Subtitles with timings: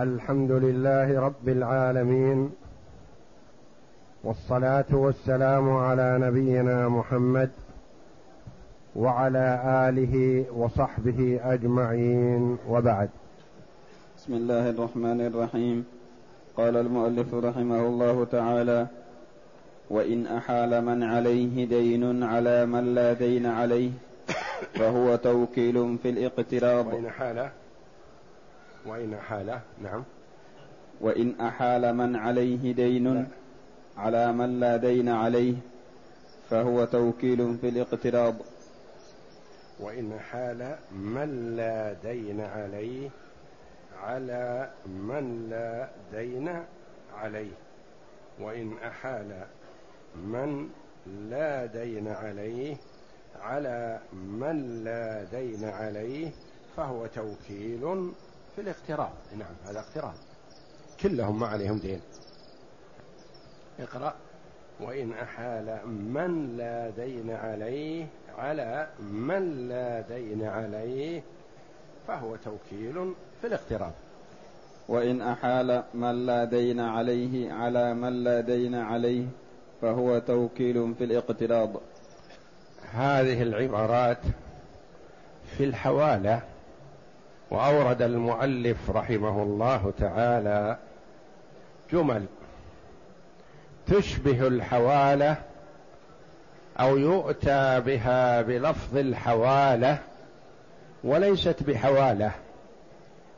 [0.00, 2.50] الحمد لله رب العالمين
[4.24, 7.50] والصلاة والسلام على نبينا محمد
[8.96, 13.10] وعلى آله وصحبه أجمعين وبعد.
[14.16, 15.84] بسم الله الرحمن الرحيم.
[16.56, 18.86] قال المؤلف رحمه الله تعالى
[19.90, 23.90] وإن أحال من عليه دين على من لا دين عليه
[24.74, 27.48] فهو توكيل في الاقتراض وإن أحال
[28.86, 30.04] وإن أحال نعم.
[31.00, 33.26] وإن أحال من عليه دين لا.
[33.96, 35.54] على من لا دين عليه
[36.50, 38.34] فهو توكيل في الاقتراض
[39.80, 43.10] وإن حال من لا دين عليه
[44.02, 46.62] على من لا دين
[47.16, 47.52] عليه.
[48.40, 49.44] وإن أحال
[50.16, 50.68] من
[51.30, 52.76] لا دين عليه
[53.40, 56.30] على من لا دين عليه
[56.76, 58.12] فهو توكيل
[58.56, 60.14] في الاقتراض نعم هذا اقتراض
[61.00, 62.00] كلهم ما عليهم دين.
[63.80, 64.14] اقرأ.
[64.80, 68.06] وإن أحال من لا دين عليه
[68.38, 71.22] على من لا دين عليه
[72.08, 73.92] فهو توكيل في الاقتراض
[74.88, 79.24] وإن أحال من لا دين عليه على من لا دين عليه
[79.82, 81.80] فهو توكيل في الاقتراض
[82.92, 84.18] هذه العبارات
[85.56, 86.42] في الحوالة
[87.52, 90.76] وأورد المؤلف رحمه الله تعالى
[91.92, 92.24] جمل
[93.86, 95.36] تشبه الحوالة
[96.80, 99.98] أو يؤتى بها بلفظ الحوالة
[101.04, 102.32] وليست بحوالة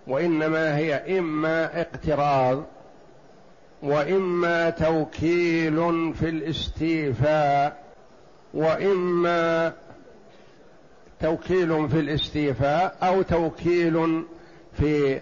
[0.06, 2.62] وإنما هي إما اقتراض
[3.82, 7.76] وإما توكيل في الاستيفاء
[8.54, 9.72] وإما
[11.25, 14.25] توكيل في الاستيفاء أو توكيل
[14.78, 15.20] في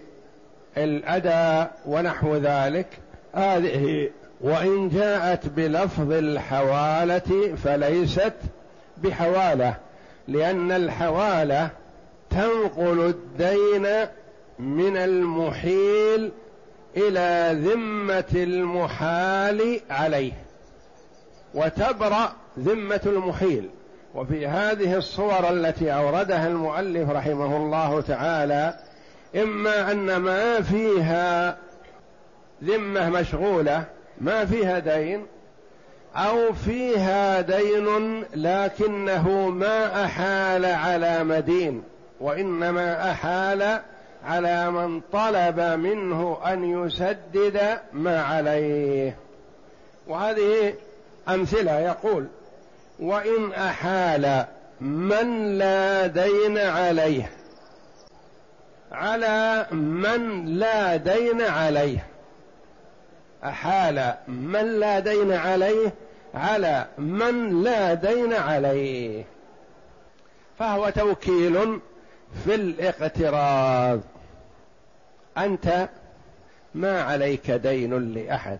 [0.76, 2.86] الأداء ونحو ذلك.
[3.34, 8.34] هذه وإن جاءت بلفظ الحوالة فليست
[8.98, 9.76] بحوالة
[10.28, 11.70] لأن الحوالة
[12.30, 14.08] تنقل الدين
[14.58, 16.30] من المحيل
[16.96, 20.32] إلى ذمة المحال عليه
[21.54, 23.68] وتبرأ ذمة المحيل.
[24.14, 28.74] وفي هذه الصور التي أوردها المؤلف رحمه الله تعالى
[29.36, 31.56] إما أن ما فيها
[32.64, 33.84] ذمة مشغولة
[34.20, 35.26] ما فيها دين
[36.16, 41.82] أو فيها دين لكنه ما أحال على مدين
[42.20, 43.80] وإنما أحال
[44.24, 49.16] على من طلب منه أن يسدد ما عليه.
[50.08, 50.74] وهذه
[51.28, 52.26] أمثلة يقول
[53.02, 54.44] وإن أحال
[54.80, 57.30] من لا دين عليه.
[58.92, 62.06] على من لا دين عليه.
[63.44, 65.94] أحال من لا دين عليه
[66.34, 69.24] على من لا دين عليه.
[70.58, 71.80] فهو توكيل
[72.44, 74.00] في الاقتراض.
[75.38, 75.88] أنت
[76.74, 78.58] ما عليك دين لأحد.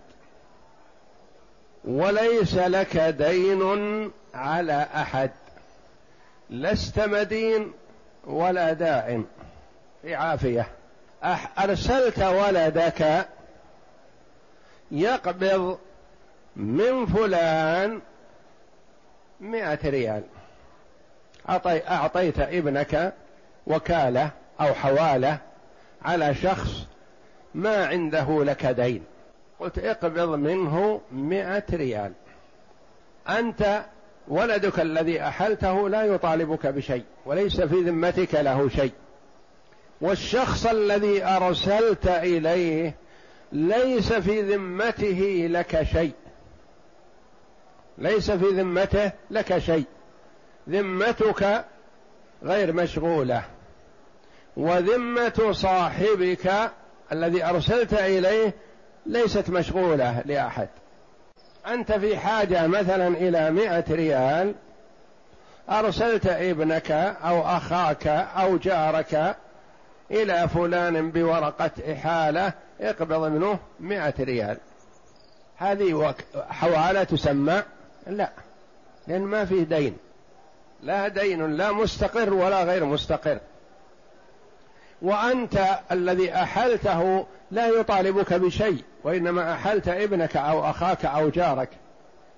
[1.84, 5.31] وليس لك دين على أحد.
[6.50, 7.72] لست مدين
[8.25, 9.22] ولا داع.
[10.03, 10.66] في عافية.
[11.59, 13.26] أرسلت ولدك
[14.91, 15.78] يقبض
[16.56, 18.00] من فلان
[19.41, 20.22] مئة ريال.
[21.88, 23.15] أعطيت ابنك
[23.66, 25.38] وكالة أو حوالة
[26.03, 26.87] على شخص
[27.54, 29.04] ما عنده لك دين.
[29.61, 32.13] قلت اقبض منه مئة ريال.
[33.29, 33.85] أنت
[34.29, 38.93] ولدك الذي أحلته لا يطالبك بشيء وليس في ذمتك له شيء.
[40.01, 42.95] والشخص الذي أرسلت إليه
[43.53, 46.13] ليس في ذمته لك شيء.
[47.99, 49.84] ليس في ذمته لك شيء.
[50.69, 51.65] ذمتك
[52.43, 53.45] غير مشغولة.
[54.57, 56.71] وذمة صاحبك
[57.13, 58.55] الذي أرسلت إليه
[59.07, 60.69] ليست مشغولة لأحد.
[61.66, 64.54] أنت في حاجة مثلا إلى مئة ريال
[65.71, 66.91] أرسلت ابنك
[67.25, 69.37] أو أخاك أو جارك
[70.10, 74.59] إلى فلان بورقة إحالة اقبض منه مئة ريال.
[75.57, 76.15] هذه
[76.48, 77.63] حوالة تسمى؟
[78.07, 78.31] لا
[79.07, 79.97] لأن ما فيه دين.
[80.83, 83.39] لا دين لا مستقر ولا غير مستقر.
[85.03, 91.69] وأنت الذي أحلته لا يطالبك بشيء وإنما أحلت ابنك أو أخاك أو جارك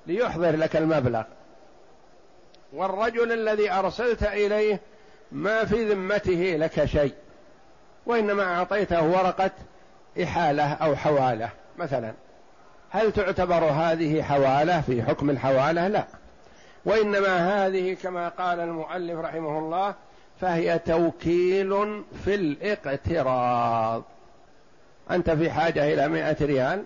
[0.07, 1.23] ليحضر لك المبلغ.
[2.73, 4.81] والرجل الذي أرسلت إليه
[5.33, 7.15] ما في ذمته لك شيء
[8.07, 9.51] وإنما أعطيته ورقة
[10.23, 12.13] إحالة أو حوالة مثلا.
[12.91, 16.05] هل تعتبر هذه حوالة؟ في حكم الحوالة لا.
[16.85, 19.95] وإنما هذه كما قال المؤلف رحمه الله
[20.45, 24.03] فهي توكيل في الاقتراض.
[25.11, 26.85] أنت في حاجة إلى مائة ريال؟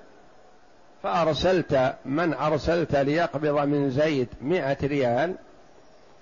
[1.02, 5.34] فأرسلت من أرسلت ليقبض من زيد مائة ريال.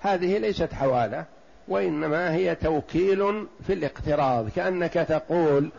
[0.01, 1.25] هذه ليست حوالة
[1.69, 4.49] وإنما هي توكيل في الاقتراض.
[4.49, 5.71] كأنك تقول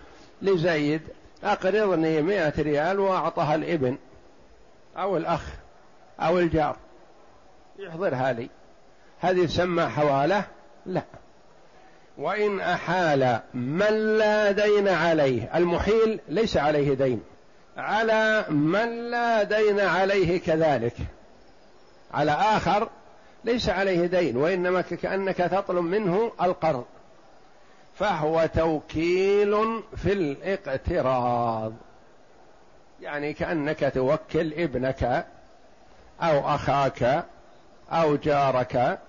[0.41, 1.01] لزيد
[1.43, 3.97] أقرضني مائة ريال وأعطها الإبن
[4.97, 5.43] أو الأخ
[6.19, 6.75] أو الجار.
[7.79, 8.49] يحضرها لي.
[9.19, 10.43] هذه تسمى حوالة؟
[10.85, 11.03] لا.
[12.17, 17.23] وإن أحال من لا دين عليه المحيل ليس عليه دين
[17.77, 20.95] على من لا دين عليه كذلك
[22.13, 22.89] على آخر
[23.43, 26.85] ليس عليه دين وإنما كأنك تطلب منه القرض
[27.95, 31.73] فهو توكيل في الاقتراض
[33.01, 35.25] يعني كأنك توكل ابنك
[36.21, 37.25] أو أخاك
[37.91, 38.99] أو جارك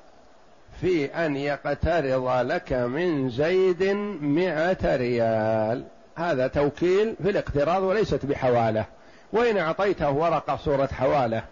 [0.80, 3.82] في أن يقترض لك من زيد
[4.20, 5.84] مئة ريال.
[6.16, 8.84] هذا توكيل في الاقتراض وليست بحوالة.
[9.32, 11.42] وإن أعطيته ورقة صورة حوالة.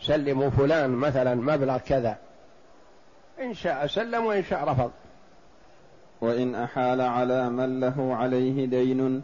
[0.00, 2.16] سلموا فلان مثلا مبلغ كذا.
[3.40, 4.90] إن شاء سلم وإن شاء رفض.
[6.20, 9.22] وإن أحال على من له عليه دين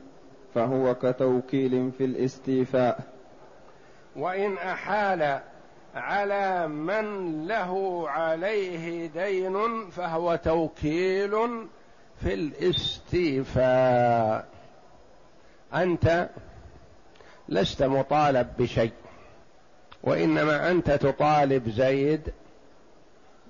[0.55, 3.00] فهو كتوكيل في الاستيفاء.
[4.17, 5.40] وإن أحال
[5.94, 11.67] على من له عليه دين فهو توكيل
[12.23, 13.69] في الاستيفاء.
[15.75, 16.29] أنت
[17.49, 18.93] لست مطالب بشيء
[20.03, 22.33] وإنما أنت تطالب زيد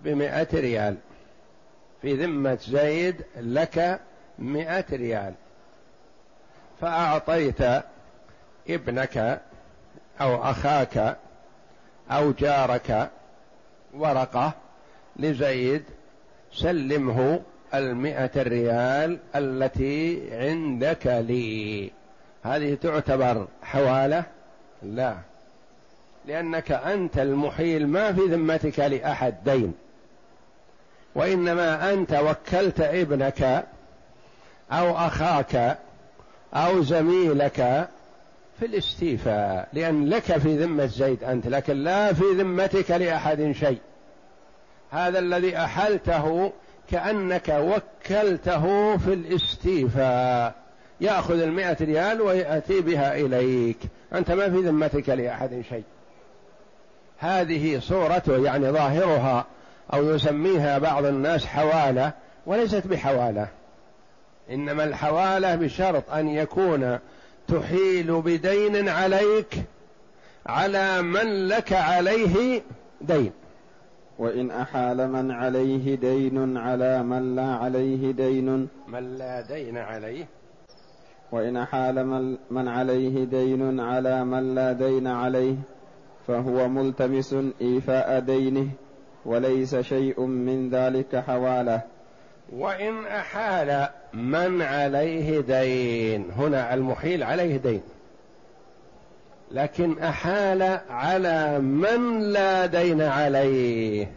[0.04, 0.96] بمائه ريال.
[2.02, 4.00] في ذمة زيد لك
[4.38, 5.34] مائه ريال.
[6.80, 7.82] فأعطيت
[8.68, 9.40] ابنك
[10.20, 11.16] أو أخاك
[12.10, 13.10] أو جارك
[13.94, 14.52] ورقة
[15.16, 15.82] لزيد
[16.52, 17.40] سلمه
[17.74, 21.90] المئة الريال التي عندك لي.
[22.42, 24.24] هذه تعتبر حوالة؟
[24.82, 25.16] لا.
[26.26, 29.74] لأنك أنت المحيل ما في ذمتك لأحد دين.
[31.14, 33.66] وإنما أنت وكلت ابنك
[34.72, 35.78] أو أخاك
[36.54, 37.88] أو زميلك
[38.58, 43.78] في الاستيفاء لأن لك في ذمة زيد أنت لكن لا في ذمتك لأحد شيء.
[44.90, 46.52] هذا الذي أحلته
[46.90, 50.54] كأنك وكلته في الاستيفاء.
[51.00, 53.78] يأخذ المئة ريال ويأتي بها إليك.
[54.14, 55.84] أنت ما في ذمتك لأحد شيء.
[57.18, 59.46] هذه صورته يعني ظاهرها
[59.92, 62.12] أو يسميها بعض الناس حوالة
[62.46, 63.48] وليست بحوالة.
[64.50, 66.98] إنما الحوالة بشرط أن يكون
[67.52, 69.62] تحيل بدين عليك
[70.46, 72.62] على من لك عليه
[73.00, 73.32] دين.
[74.18, 78.68] وإن أحال من عليه دين على من لا عليه دين.
[78.88, 80.26] من لا دين عليه.
[81.32, 85.56] وإن أحال من, من عليه دين على من لا دين عليه
[86.26, 88.68] فهو ملتمس إيفاء دينه
[89.24, 91.82] وليس شيء من ذلك حواله.
[92.52, 96.30] وإن أحال من عليه دين.
[96.30, 97.82] هنا المحيل عليه دين.
[99.50, 104.12] لكن أحال على من لا دين عليه.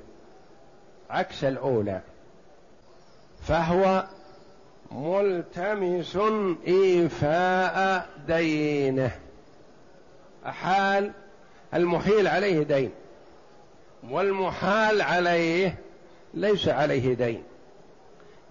[1.09, 2.01] عكس الأولى.
[3.47, 4.05] فهو
[4.91, 6.17] ملتمس
[6.67, 9.11] إيفاء دينه.
[10.45, 11.11] أحال
[11.73, 12.91] المحيل عليه دين.
[14.09, 15.75] والمحال عليه
[16.33, 17.43] ليس عليه دين.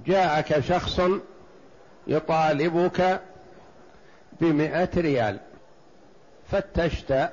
[0.07, 1.01] جاءك شخص
[2.07, 3.21] يطالبك
[4.41, 5.39] بمئة ريال
[6.51, 7.29] فتشت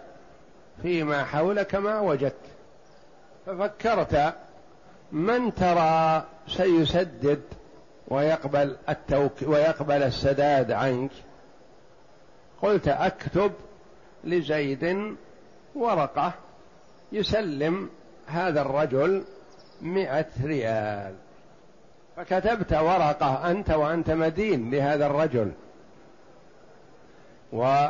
[0.82, 2.36] فيما حولك ما وجدت
[3.46, 4.34] ففكرت
[5.12, 7.42] من ترى سيسدد
[8.08, 11.12] ويقبل التوك ويقبل السداد عنك؟
[12.62, 13.52] قلت أكتب
[14.24, 15.16] لزيد
[15.76, 16.34] ورقة
[17.12, 17.90] يسلم
[18.28, 19.24] هذا الرجل
[19.82, 21.16] مئة ريال.
[22.18, 25.52] فكتبت ورقة أنت وأنت مدين لهذا الرجل.
[27.54, 27.88] و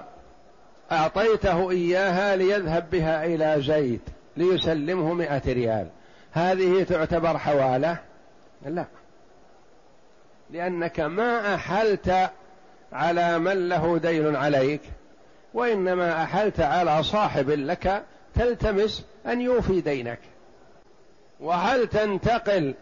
[0.91, 4.01] أعطيته إياها ليذهب بها إلى زيد
[4.37, 5.87] ليسلمه مئة ريال.
[6.31, 7.97] هذه تعتبر حوالة؟
[8.65, 8.85] لا.
[10.49, 12.29] لأنك ما أحلت
[12.93, 14.81] على من له دين عليك
[15.53, 18.03] وإنما أحلت على صاحب لك
[18.35, 20.19] تلتمس أن يوفي دينك.
[21.39, 22.75] وهل تنتقل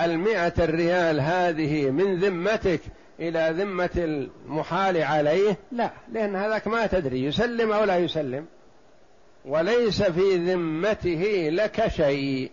[0.00, 2.80] المئة الريال هذه من ذمتك
[3.20, 8.46] إلى ذمة المحال عليه؟ لا لأن هذاك ما تدري يسلم أو لا يسلم.
[9.44, 12.50] وليس في ذمته لك شيء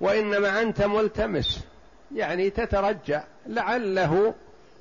[0.00, 1.64] وإنما أنت ملتمس
[2.14, 4.34] يعني تترجى لعله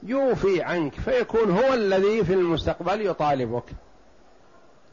[0.03, 3.63] يوفي عنك فيكون هو الذي في المستقبل يطالبك.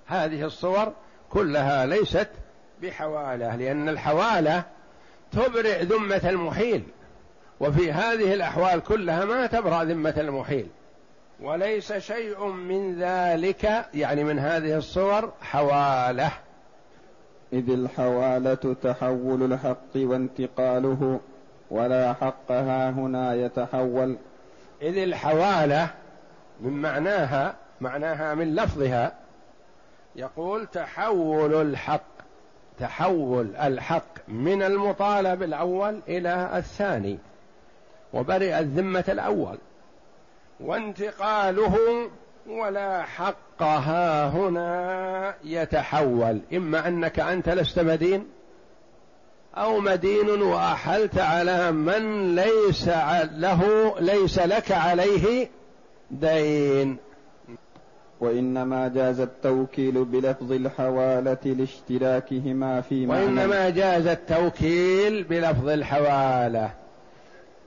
[0.06, 0.92] هذه الصور
[1.30, 2.28] كلها ليست
[2.82, 4.64] بحوالة لأن الحوالة
[5.33, 6.83] تبرئ ذمة المحيل.
[7.61, 10.67] وفي هذه الأحوال كلها ما تبرأ ذمة المحيل.
[11.41, 16.33] وليس شيء من ذلك يعني من هذه الصور حوالة.
[17.53, 21.21] إذ الحوالة تحول الحق وانتقاله
[21.71, 24.17] ولا حق ها هنا يتحول.
[24.83, 25.91] إذ الحوالة
[26.61, 29.12] من معناها معناها من لفظها
[30.17, 32.22] يقول تحول الحق.
[32.79, 37.19] تحول الحق من المطالب الأول إلى الثاني
[38.12, 39.59] وبرئت ذمة الأول.
[40.61, 41.79] وانتقاله
[42.47, 46.41] ولا حق ها هنا يتحول.
[46.52, 48.26] إما أنك أنت لست مدين
[49.57, 52.88] أو مدين وأحلت على من ليس
[53.33, 55.49] له ليس لك عليه
[56.11, 56.97] دين.
[58.23, 66.71] وإنما جاز التوكيل بلفظ الحوالة لاشتراكهما في معنى وإنما جاز التوكيل بلفظ الحوالة.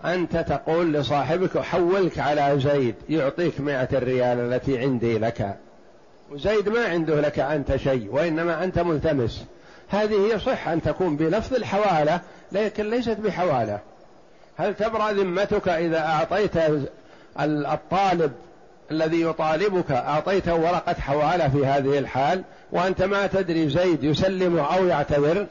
[0.06, 5.58] أنت تقول لصاحبك حولك على زيد يعطيك مائة الريال التي عندي لك.
[6.32, 9.46] وزيد ما عنده لك أنت شيء وإنما أنت ملتمس.
[9.88, 12.22] هذه يصح أن تكون بلفظ الحوالة
[12.52, 13.80] لكن ليست بحوالة.
[14.58, 16.54] هل تبرأ ذمتك إذا أعطيت
[17.40, 18.32] الطالب
[18.92, 25.48] الذي يطالبك أعطيته ورقة حوالة في هذه الحال وأنت ما تدري زيد يسلم أو يعتذر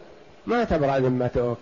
[0.46, 1.56] ما تبرأ ذمتك.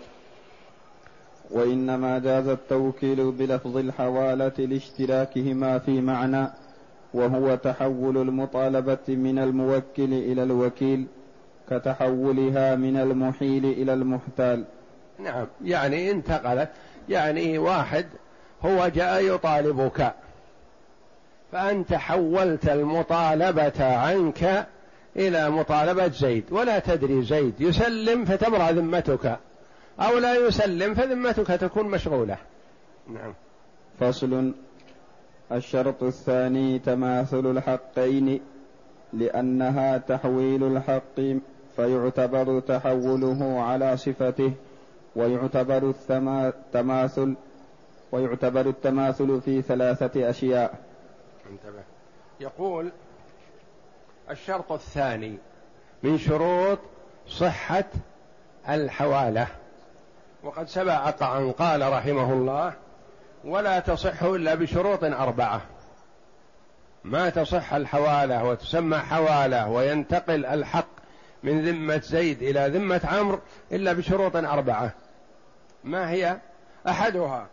[1.51, 6.47] وإنما جاز التوكيل بلفظ الحوالة لاشتراكهما في معنى
[7.13, 11.07] وهو تحول المطالبة من الموكل إلى الوكيل
[11.69, 14.65] كتحولها من المحيل إلى المحتال.
[15.19, 16.69] نعم يعني انتقلت
[17.09, 18.05] يعني واحد
[18.65, 20.13] هو جاء يطالبك.
[21.53, 24.67] فأنت حولت المطالبة عنك
[25.15, 29.39] إلى مطالبة زيد ولا تدري زيد يسلم فتبرأ ذمتك
[29.99, 32.37] أو لا يسلم فذمتك تكون مشغولة.
[33.07, 33.33] نعم.
[33.99, 34.53] فصل.
[35.51, 38.39] الشرط الثاني تماثل الحقين
[39.13, 41.21] لأنها تحويل الحق
[41.75, 44.53] فيعتبر تحوله على صفته
[45.15, 47.35] ويعتبر التماثل
[48.11, 50.92] ويعتبر التماثل في ثلاثة أشياء.
[51.49, 51.83] انتبه.
[52.39, 52.91] يقول
[54.29, 55.37] الشرط الثاني
[56.03, 56.79] من شروط
[57.27, 57.85] صحة
[58.69, 59.47] الحوالة.
[60.43, 62.73] وقد سبق أن قال رحمه الله
[63.43, 65.61] ولا تصح إلا بشروط أربعة.
[67.03, 70.87] ما تصح الحوالة وتسمى حوالة وينتقل الحق
[71.43, 73.39] من ذمة زيد إلى ذمة عمرو
[73.71, 74.91] إلا بشروط أربعة.
[75.83, 76.37] ما هي؟
[76.87, 77.47] أحدها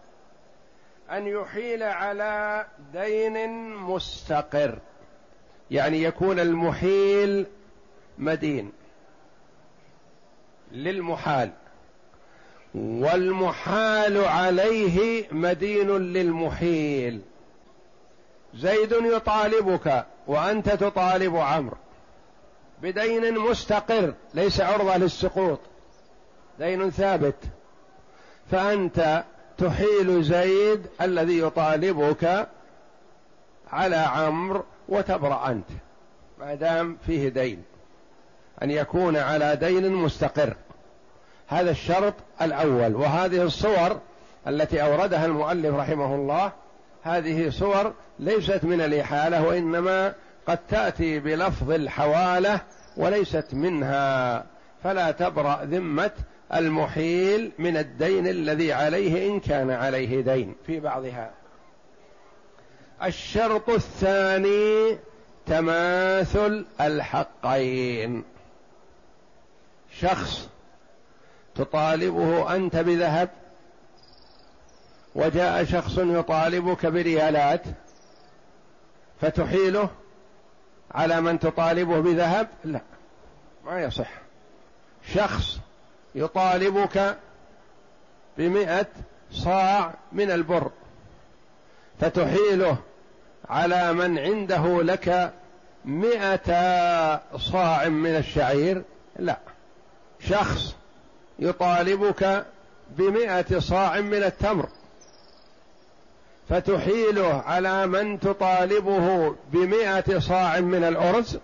[1.11, 4.79] أن يحيل على دين مستقر.
[5.71, 7.47] يعني يكون المحيل
[8.19, 8.73] مدين.
[10.73, 11.51] للمحال.
[12.75, 17.21] والمحال عليه مدين للمحيل.
[18.55, 21.77] زيد يطالبك وأنت تطالب عمرو.
[22.83, 25.61] بدين مستقر ليس عرضة للسقوط.
[26.59, 27.45] دين ثابت.
[28.51, 29.25] فأنت
[29.61, 32.49] تحيل زيد الذي يطالبك
[33.73, 35.69] على عمرو وتبرأ أنت.
[36.39, 37.63] ما دام فيه دين.
[38.63, 40.57] أن يكون على دين مستقر.
[41.49, 42.95] هذا الشرط الأول.
[42.95, 44.01] وهذه الصور
[44.49, 46.53] التي أوردها المؤلف رحمه الله
[47.03, 50.15] هذه صور ليست من الإحالة وإنما
[50.47, 52.61] قد تأتي بلفظ الحوالة
[52.97, 54.45] وليست منها.
[54.85, 56.11] فلا تبرأ ذمة
[56.55, 60.55] المحيل من الدين الذي عليه إن كان عليه دين.
[60.67, 61.31] في بعضها.
[63.03, 64.99] الشرط الثاني
[65.47, 68.25] تماثل الحقين.
[69.99, 70.49] شخص
[71.55, 73.29] تطالبه أنت بذهب
[75.15, 77.63] وجاء شخص يطالبك بريالات
[79.21, 79.91] فتحيله
[80.91, 82.81] على من تطالبه بذهب؟ لا
[83.65, 84.11] ما يصح.
[85.15, 85.59] شخص
[86.15, 87.17] يطالبك
[88.39, 88.87] بمئة
[89.33, 90.71] صاع من البر
[92.01, 92.77] فتحيله
[93.49, 95.33] على من عنده لك
[95.85, 96.47] مئة
[97.37, 98.83] صاع من الشعير.
[99.19, 99.39] لا.
[100.21, 100.75] شخص
[101.39, 102.47] يطالبك
[102.91, 104.69] بمئة صاع من التمر
[106.49, 111.39] فتحيله على من تطالبه بمئة صاع من الأرز.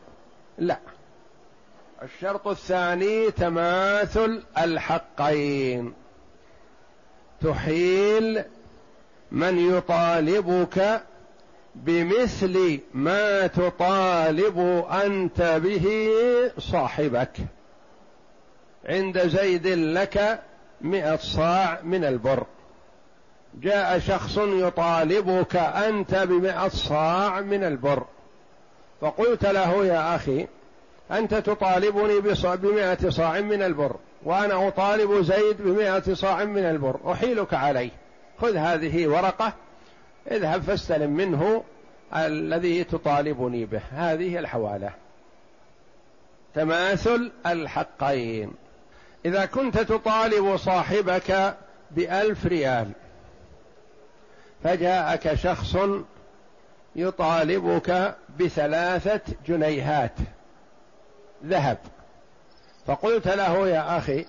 [0.59, 0.79] لا.
[2.03, 5.95] الشرط الثاني تماثل الحقين.
[7.43, 8.45] تحيل
[9.33, 11.03] من يطالبك
[11.75, 15.87] بمثل ما تطالب أنت به
[16.59, 17.37] صاحبك.
[18.87, 20.43] عند زيد لك
[20.81, 22.47] مئة صاع من البر.
[23.55, 28.05] جاء شخص يطالبك أنت بمئة صاع من البر.
[29.01, 30.47] فقلت له يا أخي
[31.11, 37.91] أنت تطالبني بمئة صاع من البر وأنا أطالب زيد بمئة صاع من البر أحيلك عليه.
[38.41, 39.53] خذ هذه ورقة
[40.31, 41.63] اذهب فاستلم منه
[42.17, 43.81] الذي تطالبني به.
[43.93, 44.91] هذه الحوالة.
[46.55, 48.53] تماثل الحقين.
[49.25, 51.57] إذا كنت تطالب صاحبك
[51.91, 52.91] بألف ريال
[54.65, 55.77] فجاءك شخص
[56.97, 60.13] يطالبك بثلاثة جنيهات.
[61.45, 61.79] ذهب.
[62.87, 64.27] فقلت له يا أخي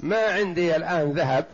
[0.00, 1.44] ما عندي الآن ذهب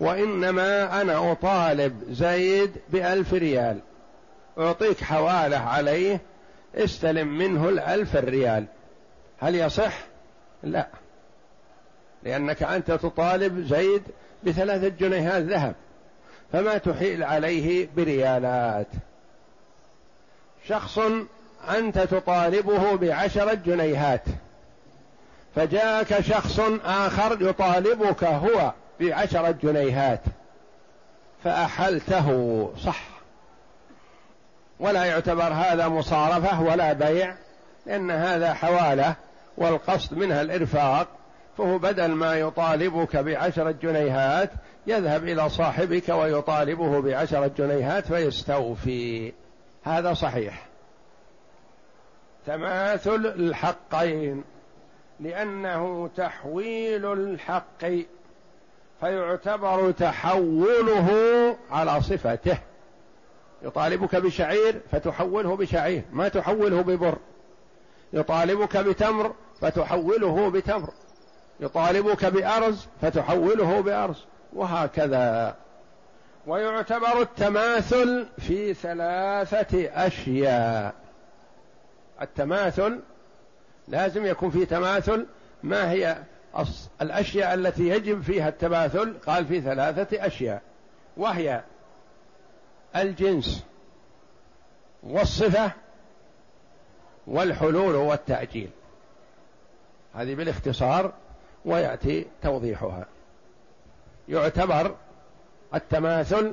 [0.00, 3.80] وإنما أنا أطالب زيد بألف ريال.
[4.58, 6.20] أعطيك حوالة عليه
[6.74, 8.66] استلم منه الألف الريال
[9.38, 9.98] هل يصح؟
[10.62, 10.88] لا.
[12.22, 14.02] لأنك أنت تطالب زيد
[14.44, 15.74] بثلاثة جنيهات ذهب
[16.52, 18.86] فما تحيل عليه بريالات.
[20.68, 20.98] شخص
[21.70, 24.22] أنت تطالبه بعشرة جنيهات.
[25.56, 30.20] فجاءك شخص آخر يطالبك هو بعشرة جنيهات.
[31.44, 33.00] فأحلته صح.
[34.80, 37.34] ولا يعتبر هذا مصارفة ولا بيع
[37.86, 39.14] لأن هذا حوالة
[39.56, 41.08] والقصد منها الإرفاق.
[41.58, 44.50] فهو بدل ما يطالبك بعشرة جنيهات
[44.86, 49.32] يذهب إلى صاحبك ويطالبه بعشرة جنيهات فيستوفي.
[49.84, 50.65] هذا صحيح.
[52.46, 54.44] تماثل الحقين
[55.20, 57.84] لأنه تحويل الحق
[59.00, 61.08] فيعتبر تحوله
[61.70, 62.58] على صفته.
[63.62, 67.18] يطالبك بشعير فتحوله بشعير ما تحوله ببر.
[68.12, 70.90] يطالبك بتمر فتحوله بتمر.
[71.60, 75.54] يطالبك بأرز فتحوله بأرز وهكذا.
[76.46, 81.05] ويعتبر التماثل في ثلاثة أشياء.
[82.22, 83.00] التماثل
[83.88, 85.26] لازم يكون في تماثل.
[85.62, 86.18] ما هي
[87.02, 90.62] الأشياء التي يجب فيها التماثل؟ قال في ثلاثة أشياء.
[91.16, 91.62] وهي
[92.96, 93.64] الجنس
[95.02, 95.72] والصفة
[97.26, 98.70] والحلول والتأجيل.
[100.14, 101.12] هذه بالاختصار
[101.64, 103.06] ويأتي توضيحها.
[104.28, 104.94] يعتبر
[105.74, 106.52] التماثل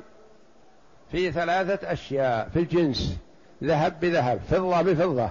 [1.11, 3.17] في ثلاثة أشياء في الجنس.
[3.63, 5.29] ذهب بذهب فضة بفضة.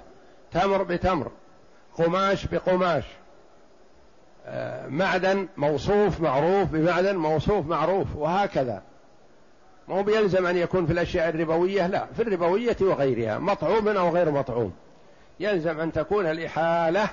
[0.52, 1.30] تمر بتمر
[1.98, 3.04] قماش بقماش.
[4.46, 8.82] آه، معدن موصوف معروف بمعدن موصوف معروف وهكذا.
[9.88, 14.72] مو بيلزم أن يكون في الأشياء الربوية لا في الربوية وغيرها مطعوم أو غير مطعوم.
[15.40, 17.08] يلزم أن تكون الإحالة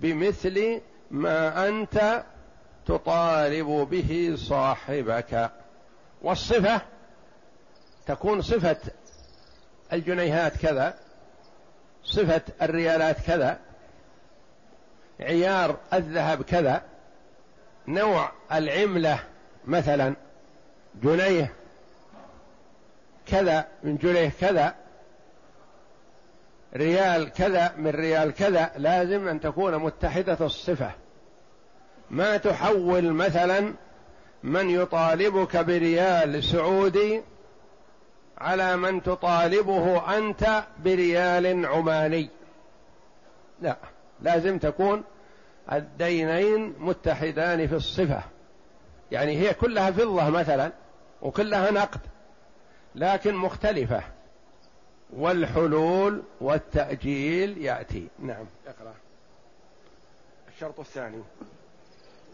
[0.00, 2.24] بمثل ما أنت
[2.86, 5.50] تطالب به صاحبك.
[6.22, 6.80] والصفة
[8.06, 8.76] تكون صفة
[9.92, 11.03] الجنيهات كذا.
[12.04, 13.58] صفة الريالات كذا
[15.20, 16.82] عيار الذهب كذا
[17.88, 19.18] نوع العملة
[19.64, 20.14] مثلا
[21.02, 21.52] جنيه
[23.26, 24.74] كذا من جنيه كذا
[26.76, 30.90] ريال كذا من ريال كذا لازم أن تكون متحدة الصفة.
[32.10, 33.74] ما تحول مثلا
[34.42, 37.22] من يطالبك بريال سعودي
[38.38, 42.28] على من تطالبه أنت بريال عماني.
[43.62, 43.76] لا
[44.22, 45.04] لازم تكون
[45.72, 48.22] الدينين متحدان في الصفة.
[49.12, 50.72] يعني هي كلها فضة مثلا
[51.22, 52.00] وكلها نقد
[52.94, 54.02] لكن مختلفة.
[55.16, 58.08] والحلول والتأجيل يأتي.
[58.18, 58.46] نعم.
[58.66, 58.94] اقرأ.
[60.54, 61.22] الشرط الثاني.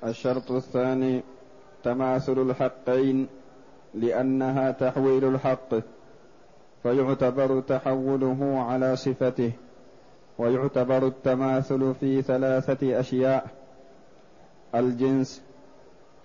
[0.04, 1.22] الشرط الثاني
[1.84, 3.28] تماثل الحقين
[3.94, 5.74] لأنها تحويل الحق
[6.83, 9.53] فيعتبر تحوله على صفته
[10.38, 13.46] ويعتبر التماثل في ثلاثة أشياء
[14.74, 15.42] الجنس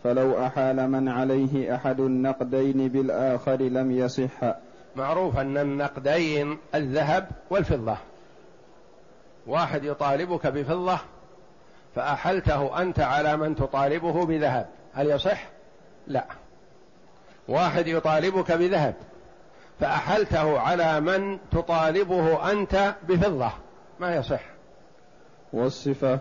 [0.03, 4.55] فلو أحال من عليه أحد النقدين بالآخر لم يصح.
[4.95, 7.97] معروف أن النقدين الذهب والفضة.
[9.47, 10.97] واحد يطالبك بفضة
[11.95, 14.67] فأحلته أنت على من تطالبه بذهب.
[14.93, 15.47] هل يصح؟
[16.07, 16.25] لا.
[17.47, 18.95] واحد يطالبك بذهب
[19.79, 23.51] فأحلته على من تطالبه أنت بفضة.
[23.99, 24.41] ما يصح.
[25.53, 26.19] والصفة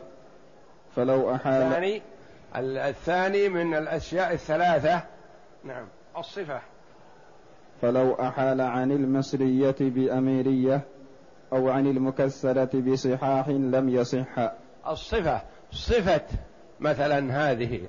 [0.97, 1.63] فلو أحال.
[1.63, 2.03] الثاني
[2.57, 5.03] الثاني من الأشياء الثلاثة.
[5.65, 5.87] نعم.
[6.19, 6.61] الصفة.
[7.83, 10.81] فلو أحال عن المصرية بأميرية
[11.53, 14.51] أو عن المكسرة بصحاح لم يصح.
[14.87, 15.41] الصفة.
[15.73, 16.27] صفة
[16.81, 17.81] مثلا هذه.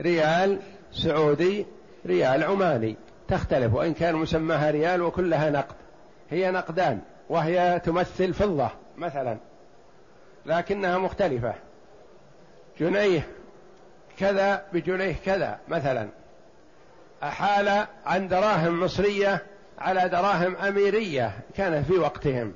[0.00, 0.58] ريال
[0.92, 1.66] سعودي
[2.08, 2.96] ريال عماني
[3.28, 5.74] تختلف وإن كان مسماها ريال وكلها نقد
[6.30, 9.36] هي نقدان وهي تمثل فضة مثلا
[10.46, 11.54] لكنها مختلفة.
[12.80, 13.26] جنيه
[14.18, 16.08] كذا بجنيه كذا مثلا.
[17.22, 19.42] أحال عن دراهم مصرية
[19.78, 22.54] على دراهم أميرية كانت في وقتهم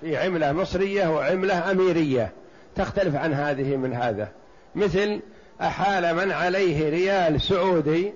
[0.00, 2.32] في عملة مصرية وعملة أميرية.
[2.76, 4.28] تختلف عن هذه من هذا.
[4.74, 5.20] مثل
[5.60, 8.12] أحال من عليه ريال سعودي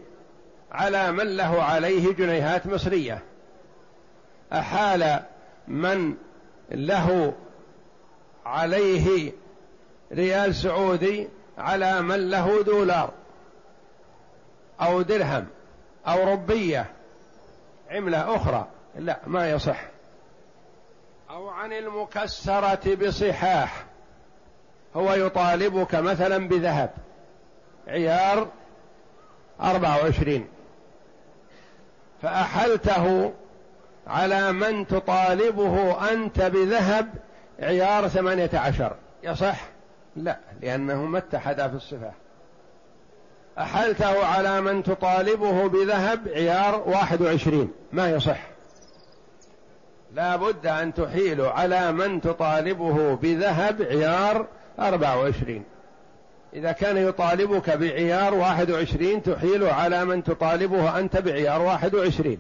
[0.72, 3.22] على من له عليه جنيهات مصرية.
[4.52, 5.20] أحال
[5.68, 6.14] من
[6.70, 7.35] له
[8.46, 9.33] عليه
[10.12, 13.11] ريال سعودي على من له دولار
[14.81, 15.46] أو درهم
[16.07, 16.87] أو ربية.
[17.90, 18.66] عملة أخرى.
[18.96, 19.81] لا ما يصح.
[21.31, 23.85] أو عن المكسرة بصحاح.
[24.96, 26.90] هو يطالبك مثلا بذهب.
[27.88, 28.48] عيار
[29.61, 30.48] أربعة وعشرين.
[32.26, 33.32] فأحلته
[34.06, 37.08] على من تطالبه أنت بذهب
[37.60, 38.92] عيار ثمانية عشر.
[39.22, 39.68] يصح؟
[40.16, 42.12] لا لأنه ما اتحد في الصفة.
[43.58, 47.72] أحلته على من تطالبه بذهب عيار واحد وعشرين.
[47.92, 48.40] ما يصح.
[50.14, 54.46] لا بد أن تحيل على من تطالبه بذهب عيار
[54.80, 55.64] أربعة وعشرين.
[56.54, 62.38] إذا كان يطالبك بعيار واحد وعشرين تحيل على من تطالبه أنت بعيار واحد وعشرين.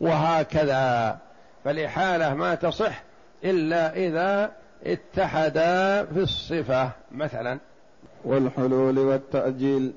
[0.00, 1.18] وهكذا.
[1.64, 3.02] فالإحالة ما تصح
[3.44, 4.52] إلا إذا
[4.86, 7.58] اتحدا في الصفة مثلا.
[8.24, 9.92] والحلول والتأجيل.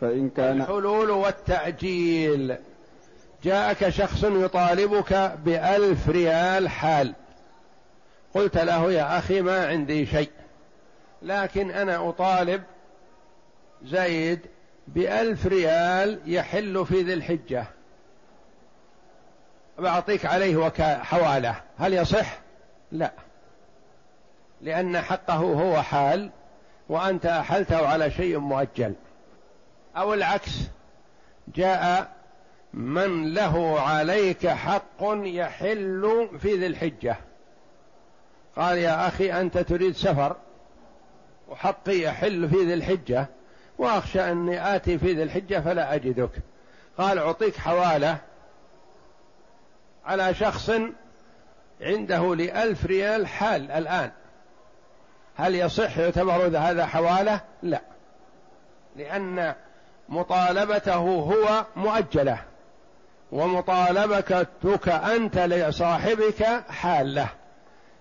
[0.00, 2.56] فإن كان الحلول والتأجيل.
[3.44, 7.14] جاءك شخص يطالبك بألف ريال حال.
[8.34, 10.30] قلت له يا أخي ما عندي شيء.
[11.22, 12.62] لكن أنا أطالب
[13.84, 14.40] زيد
[14.88, 17.64] بألف ريال يحل في ذي الحجة.
[19.78, 22.38] بعطيك عليه حوالة هل يصح؟
[22.92, 23.12] لا.
[24.60, 26.30] لأن حقه هو حال
[26.88, 28.94] وأنت أحلته على شيء مؤجل.
[29.96, 30.50] أو العكس.
[31.54, 32.12] جاء
[32.74, 37.16] من له عليك حق يحل في ذي الحجة.
[38.56, 40.36] قال يا أخي أنت تريد سفر.
[41.50, 43.26] وحقي يحل في ذي الحجة
[43.78, 46.30] وأخشى أني آتي في ذي الحجة فلا أجدك.
[46.98, 48.18] قال أعطيك حوالة
[50.04, 50.70] على شخص
[51.80, 54.10] عنده لألف ريال حال الآن.
[55.36, 57.80] هل يصح يعتبر هذا حوالة؟ لا.
[58.96, 59.54] لأن
[60.08, 62.38] مطالبته هو مؤجلة
[63.32, 67.28] ومطالبتك أنت لصاحبك حالة.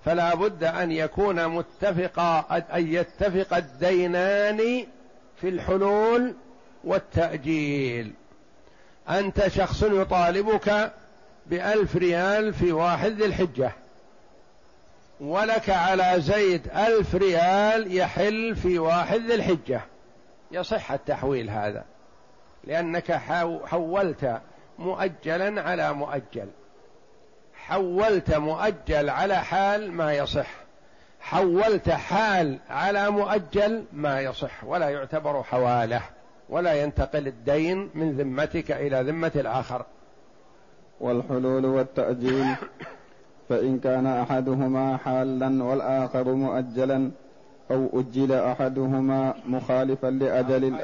[0.06, 4.86] فلا بد أن يكون متفقا أن يتفق الدينان
[5.42, 6.34] في الحلول
[6.84, 8.14] والتأجيل.
[9.10, 10.92] أنت شخص يطالبك
[11.46, 13.72] بألف ريال في واحد ذي الحجة.
[15.20, 19.82] ولك على زيد ألف ريال يحل في واحد ذي الحجة.
[20.52, 21.86] يصح التحويل هذا.
[22.64, 23.12] لأنك
[23.66, 24.42] حولت
[24.80, 26.48] مؤجلا على مؤجل.
[27.70, 30.48] حولت مؤجل على حال ما يصح.
[31.20, 34.64] حولت حال على مؤجل ما يصح.
[34.64, 36.02] ولا يعتبر حواله.
[36.50, 39.86] ولا ينتقل الدين من ذمتك إلى ذمة الآخر.
[41.00, 42.56] والحلول والتأجيل.
[43.50, 47.12] فإن كان أحدهما حالا والآخر مؤجلا
[47.72, 50.76] أو أجل أحدهما مخالفا لأجل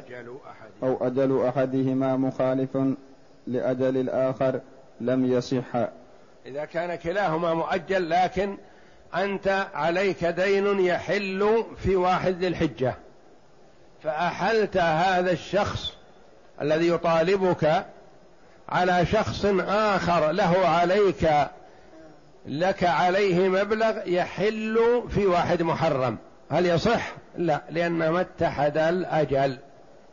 [0.84, 2.78] أو أجل أحدهما مخالف
[3.48, 4.60] لأجل الآخر
[5.02, 5.88] لم يصح.
[6.46, 8.58] إذا كان كلاهما مؤجل لكن
[9.16, 12.96] أنت عليك دين يحل في واحد ذي الحجة.
[14.04, 15.94] فأحلت هذا الشخص
[16.62, 17.86] الذي يطالبك
[18.70, 21.30] على شخص آخر له عليك
[22.46, 26.18] لك عليه مبلغ يحل في واحد محرم.
[26.50, 29.58] هل يصح؟ لا لأن ما اتحد الأجل.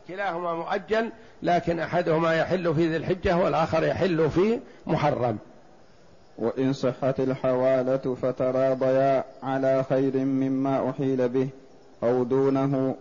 [0.07, 1.09] كلاهما مؤجل
[1.43, 5.37] لكن أحدهما يحل في ذي الحجة والآخر يحل في محرم.
[6.37, 11.49] وإن صحت الحوالة فتراضيا على خير مما أحيل به
[12.03, 12.95] أو دونه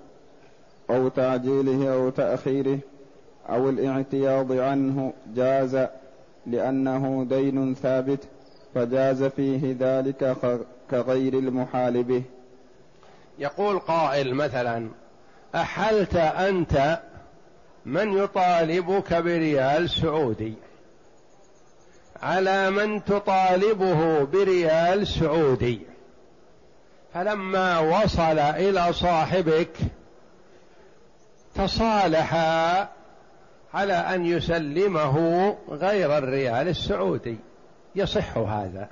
[0.90, 2.78] أو تعجيله أو تأخيره
[3.48, 5.86] أو الاعتياض عنه جاز
[6.46, 8.28] لأنه دين ثابت
[8.74, 10.36] فجاز فيه ذلك
[10.90, 12.22] كغير المحال به.
[13.38, 14.88] يقول قائل مثلا
[15.54, 17.00] أحلت أنت
[17.86, 20.54] من يطالبك بريال سعودي؟
[22.22, 25.80] على من تطالبه بريال سعودي.
[27.14, 29.76] فلما وصل إلى صاحبك
[31.54, 32.88] تصالحا
[33.74, 35.16] على أن يسلمه
[35.70, 37.36] غير الريال السعودي.
[37.94, 38.88] يصح هذا.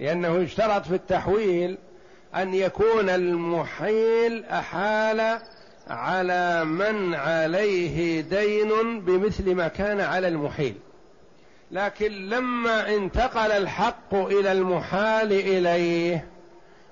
[0.00, 1.78] لأنه يشترط في التحويل
[2.36, 5.40] أن يكون المحيل أحال
[5.88, 10.74] على من عليه دين بمثل ما كان على المحيل.
[11.70, 16.28] لكن لما انتقل الحق إلى المحال إليه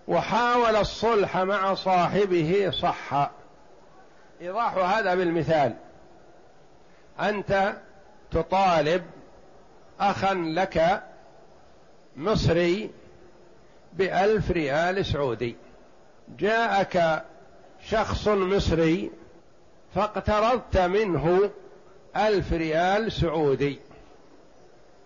[0.09, 3.31] وحاول الصلح مع صاحبه صح.
[4.41, 5.75] إيضاح هذا بالمثال.
[7.21, 7.77] أنت
[8.31, 9.03] تطالب
[10.01, 11.03] أخا لك
[12.17, 12.91] مصري
[13.93, 15.57] بألف ريال سعودي.
[16.39, 17.25] جاءك
[17.89, 19.11] شخص مصري
[19.95, 21.51] فاقترضت منه
[22.17, 23.79] ألف ريال سعودي.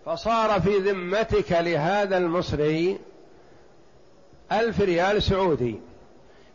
[0.05, 2.99] فصار في ذمتك لهذا المصري
[4.51, 5.79] ألف ريال سعودي.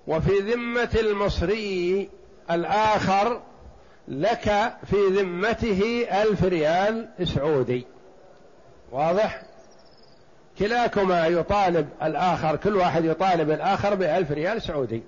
[0.07, 2.09] وفي ذمة المصري
[2.51, 3.41] الآخر
[4.09, 7.87] لك في ذمته ألف ريال سعودي.
[8.93, 9.43] واضح؟
[10.59, 15.03] كلاكما يطالب الآخر كل واحد يطالب الآخر بألف ريال سعودي.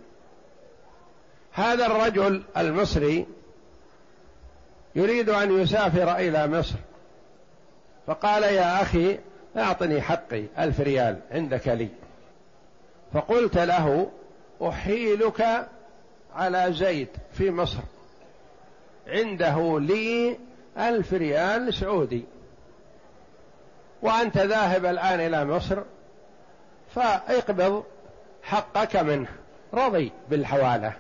[1.53, 3.27] هذا الرجل المصري
[4.95, 6.75] يريد أن يسافر إلى مصر.
[8.07, 9.19] فقال يا أخي
[9.57, 11.89] أعطني حقي ألف ريال عندك لي.
[13.15, 14.11] فقلت له
[14.63, 15.69] أحيلك
[16.35, 17.79] على زيد في مصر.
[19.07, 20.39] عنده لي
[20.79, 22.25] ألف ريال سعودي.
[24.03, 25.83] وأنت ذاهب الآن إلى مصر
[26.95, 27.85] فاقبض
[28.43, 29.29] حقك منه
[29.75, 30.93] رضي بالحوالة.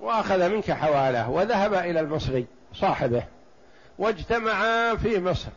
[0.00, 3.22] وأخذ منك حوالة وذهب إلى المصري صاحبه.
[3.98, 5.48] واجتمعا في مصر.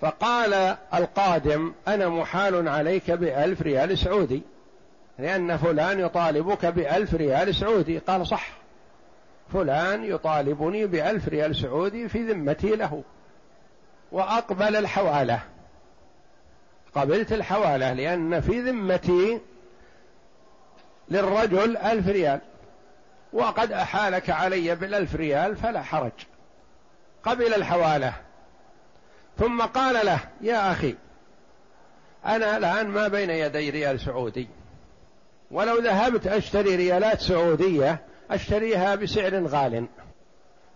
[0.00, 4.42] فقال القادم أنا محال عليك بألف ريال سعودي
[5.18, 7.98] لأن فلان يطالبك بألف ريال سعودي.
[7.98, 8.48] قال صح
[9.52, 13.02] فلان يطالبني بألف ريال سعودي في ذمتي له
[14.12, 15.40] وأقبل الحوالة.
[16.94, 19.40] قبلت الحوالة لأن في ذمتي
[21.08, 22.40] للرجل ألف ريال
[23.32, 26.12] وقد أحالك علي بالألف ريال فلا حرج.
[27.24, 28.14] قبل الحوالة.
[29.38, 30.94] ثم قال له يا أخي
[32.26, 34.48] أنا الآن ما بين يدي ريال سعودي.
[35.50, 39.86] ولو ذهبت أشتري ريالات سعودية أشتريها بسعر غال.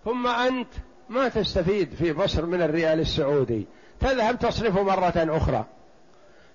[0.04, 0.68] ثم أنت
[1.08, 3.66] ما تستفيد في مصر من الريال السعودي.
[4.00, 5.64] تذهب تصرفه مرة أخرى.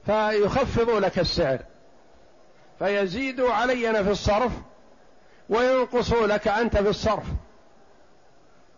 [0.06, 1.60] فيخفض لك السعر.
[2.80, 4.52] فيزيد علي أنا في الصرف
[5.50, 7.26] وينقص لك أنت في الصرف.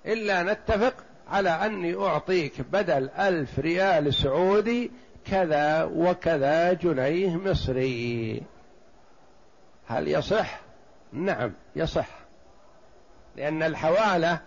[0.06, 0.94] إلا نتفق
[1.28, 4.92] على أني أعطيك بدل ألف ريال سعودي
[5.26, 8.42] كذا وكذا جنيه مصري.
[9.88, 10.60] هل يصح؟
[11.14, 12.08] نعم يصح.
[13.36, 14.40] لأن الحوالة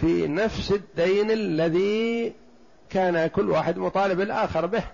[0.00, 2.32] في نفس الدين الذي
[2.90, 4.84] كان كل واحد مطالب الآخر به.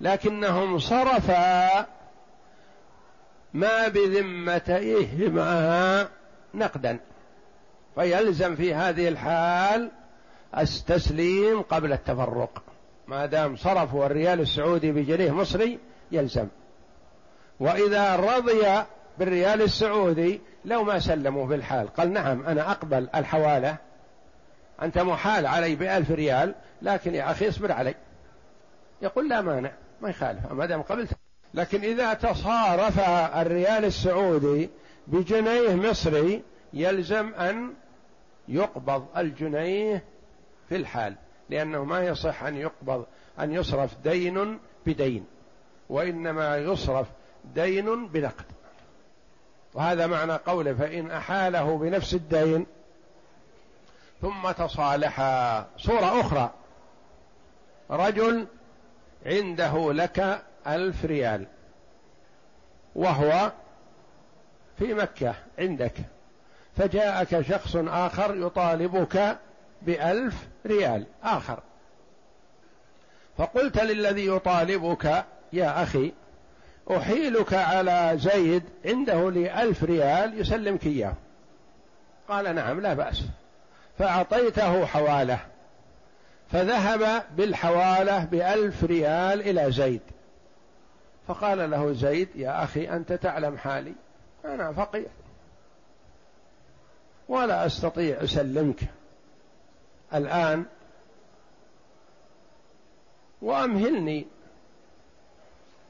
[0.00, 1.86] لكنهم صرفا
[3.54, 5.48] ما بذمتيهما
[6.54, 6.98] نقدا.
[7.96, 9.90] فيلزم في هذه الحال
[10.58, 12.62] التسليم قبل التفرق.
[13.06, 15.78] ما دام صرفوا الريال السعودي بجنيه مصري
[16.12, 16.46] يلزم.
[17.60, 18.84] وإذا رضي
[19.18, 23.76] بالريال السعودي لو ما سلموا بالحال قال نعم أنا أقبل الحوالة.
[24.82, 27.94] أنت محال علي بألف ريال لكن يا أخي اصبر علي.
[29.02, 31.10] يقول لا مانع ما يخالف ما دام قبلت.
[31.54, 33.00] لكن إذا تصارف
[33.36, 34.70] الريال السعودي
[35.06, 37.72] بجنيه مصري يلزم أن
[38.48, 40.04] يقبض الجنيه
[40.68, 41.14] في الحال
[41.50, 43.06] لأنه ما يصح أن يقبض
[43.40, 45.26] أن يصرف دين بدين
[45.88, 47.06] وإنما يصرف
[47.54, 48.44] دين بنقد.
[49.74, 52.66] وهذا معنى قوله فإن أحاله بنفس الدين
[54.22, 55.66] ثم تصالحا.
[55.78, 56.50] صورة أخرى
[57.90, 58.46] رجل
[59.26, 61.46] عنده لك ألف ريال
[62.94, 63.52] وهو
[64.78, 65.94] في مكة عندك.
[66.76, 69.38] فجاءك شخص آخر يطالبك
[69.82, 70.34] بألف
[70.66, 71.60] ريال آخر.
[73.38, 76.12] فقلت للذي يطالبك يا أخي
[76.90, 81.14] أحيلك على زيد عنده لي ألف ريال يسلمك إياه.
[82.28, 83.22] قال نعم لا بأس.
[83.98, 85.38] فأعطيته حواله
[86.52, 90.00] فذهب بالحوالة بألف ريال إلى زيد.
[91.28, 93.94] فقال له زيد يا أخي أنت تعلم حالي
[94.44, 95.08] أنا فقير.
[97.28, 98.80] ولا أستطيع أسلمك.
[100.14, 100.64] الآن
[103.42, 104.26] وأمهلني.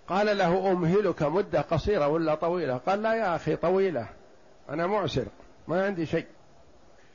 [0.08, 4.06] قال له أمهلك مدة قصيرة ولا طويلة؟ قال لا يا أخي طويلة.
[4.68, 5.24] أنا معسر
[5.68, 6.26] ما عندي شيء.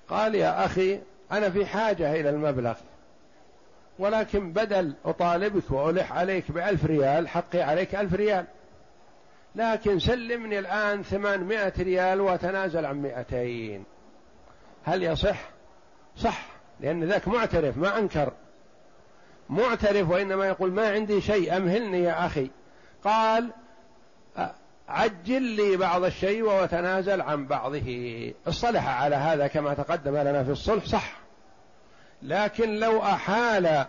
[0.10, 1.00] قال يا أخي
[1.32, 2.76] أنا في حاجة إلى المبلغ.
[4.00, 8.46] ولكن بدل أطالبك وألح عليك بألف ريال حقي عليك ألف ريال.
[9.56, 13.84] لكن سلمني الآن ثمانمائة ريال وتنازل عن مائتين
[14.86, 15.50] هل يصح؟
[16.18, 16.46] صح
[16.80, 18.34] لأن ذاك معترف ما أنكر.
[19.50, 22.50] معترف وإنما يقول ما عندي شيء أمهلني يا أخي.
[23.04, 23.50] قال
[24.90, 28.34] عجل لي بعض الشيء وتنازل عن بعضه.
[28.48, 31.20] اصطلح على هذا كما تقدم لنا في الصلح صح.
[32.22, 33.86] لكن لو أحال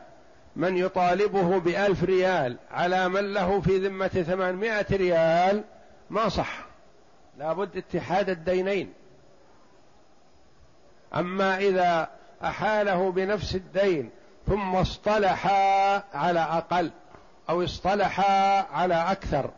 [0.57, 5.65] من يطالبه بألف ريال على من له في ذمة ثمانمائة ريال
[6.11, 6.67] ما صح.
[7.39, 8.93] لابد اتحاد الدينين.
[11.15, 12.09] أما إذا
[12.45, 14.11] أحاله بنفس الدين
[14.47, 16.91] ثم اصطلحا على أقل
[17.51, 19.51] أو اصطلحا على أكثر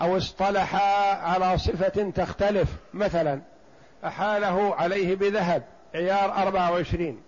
[0.00, 3.40] أو اصطلحا على صفة تختلف مثلا
[4.04, 5.62] أحاله عليه بذهب
[5.94, 7.22] عيار أربعة وعشرين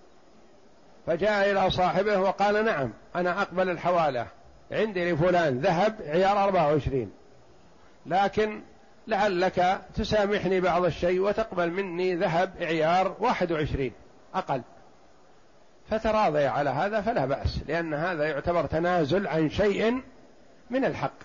[1.06, 4.26] فجاء إلى صاحبه وقال نعم أنا أقبل الحوالة
[4.72, 7.10] عندي لفلان ذهب عيار أربعة وعشرين
[8.06, 8.62] لكن
[9.06, 13.92] لعلك تسامحني بعض الشيء وتقبل مني ذهب عيار واحد وعشرين
[14.34, 14.62] أقل.
[15.90, 20.02] فتراضي على هذا فلا بأس لأن هذا يعتبر تنازل عن شيء
[20.70, 21.18] من الحق.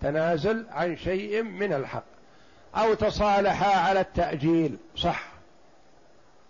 [0.00, 2.04] تنازل عن شيء من الحق.
[2.76, 5.28] أو تصالحا على التأجيل صح.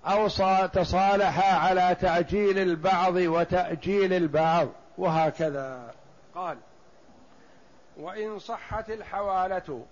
[0.07, 0.29] أو
[0.67, 5.95] تصالحا على تعجيل البعض وتأجيل البعض وهكذا.
[6.35, 6.59] قال
[7.97, 9.85] وإن صحت الحوالة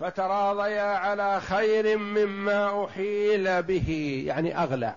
[0.00, 4.94] فتراضيا على خير مما أحيل به يعني أغلى.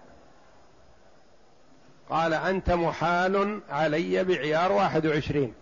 [2.09, 5.53] قال أنت محال علي بعيار واحد وعشرين.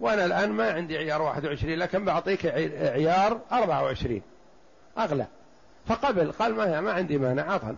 [0.00, 4.22] وأنا الآن ما عندي عيار واحد وعشرين لكن بعطيك عيار أربعة وعشرين.
[4.98, 5.26] أغلى.
[5.86, 7.76] فقبل قال ما, ما عندي مانع عطا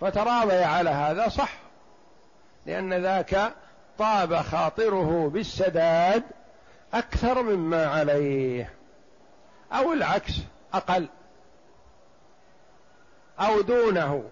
[0.00, 1.52] فتراضي على هذا صح.
[2.66, 3.52] لأن ذاك
[3.98, 6.22] طاب خاطره بالسداد
[6.94, 8.83] أكثر مما عليه.
[9.74, 10.32] أو العكس
[10.74, 11.08] أقل.
[13.40, 14.24] أو دونه.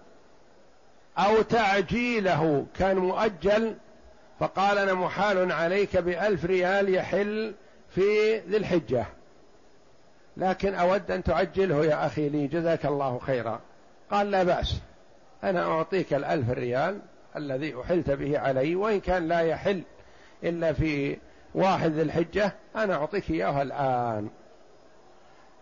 [1.17, 2.65] أو تعجيله.
[2.79, 3.75] كان مؤجل
[4.39, 7.53] فقال أنا محال عليك بألف ريال يحل
[7.89, 9.05] في ذي الحجة.
[10.37, 13.59] لكن أود أن تعجله يا أخي لي جزاك الله خيرا.
[14.11, 14.81] قال لا بأس
[15.43, 16.99] أنا أعطيك الألف ريال
[17.35, 19.83] الذي أحلت به علي وإن كان لا يحل
[20.43, 21.17] إلا في
[21.55, 24.29] واحد ذي الحجة أنا أعطيك إياه الآن.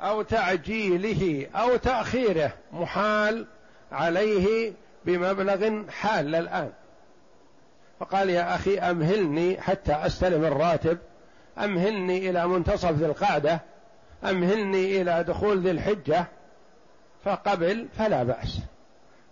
[0.02, 3.48] أو تعجيله أو تأخيره محال
[3.92, 4.74] عليه
[5.06, 6.72] بمبلغ حال الآن.
[8.00, 10.98] فقال يا أخي أمهلني حتى أستلم الراتب
[11.58, 13.62] أمهلني إلى منتصف ذي القعدة
[14.24, 16.26] أمهلني إلى دخول ذي الحجة
[17.26, 18.60] فقبل فلا بأس.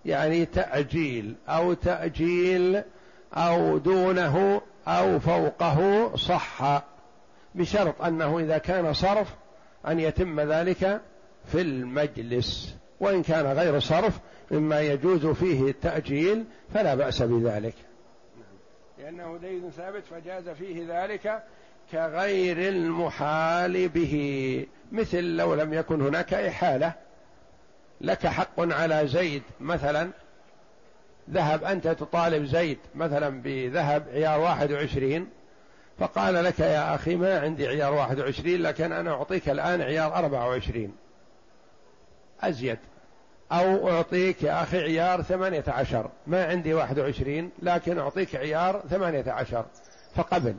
[0.05, 2.83] يعني تأجيل أو تأجيل
[3.33, 6.81] أو دونه أو فوقه صح
[7.55, 9.27] بشرط أنه إذا كان صرف
[9.87, 11.01] أن يتم ذلك
[11.51, 14.19] في المجلس وإن كان غير صرف
[14.51, 17.73] مما يجوز فيه التأجيل فلا بأس بذلك.
[18.99, 21.43] لأنه دين ثابت فجاز فيه ذلك
[21.91, 24.65] كغير المحال به.
[24.91, 26.93] مثل لو لم يكن هناك إحالة
[28.01, 30.09] لك حق على زيد مثلا.
[31.31, 35.27] ذهب أنت تطالب زيد مثلا بذهب عيار واحد وعشرين
[35.99, 40.47] فقال لك يا أخي ما عندي عيار واحد وعشرين لكن أنا أعطيك الآن عيار أربعة
[40.47, 40.95] وعشرين.
[42.41, 42.77] أزيد.
[43.51, 46.09] أو أعطيك يا أخي عيار ثمانية عشر.
[46.27, 49.65] ما عندي واحد وعشرين لكن أعطيك عيار ثمانية عشر.
[50.15, 50.55] فقبل.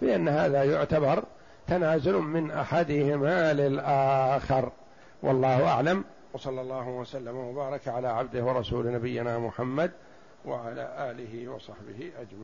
[0.00, 1.24] في أن هذا يعتبر
[1.68, 4.72] تنازل من أحدهما للآخر.
[5.22, 6.04] والله أعلم.
[6.32, 9.90] وصلى الله وسلم وبارك على عبده ورسول نبينا محمد
[10.44, 12.40] وعلى آله وصحبه أجمعين.